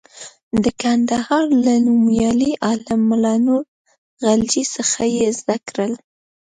د 0.63 0.65
کندهار 0.81 1.45
له 1.65 1.73
نومیالي 1.85 2.51
عالم 2.65 3.01
ملا 3.09 3.35
نور 3.45 3.63
غلجي 4.25 4.63
څخه 4.75 5.01
یې 5.15 5.27
زده 5.39 5.57
کړل. 5.67 5.93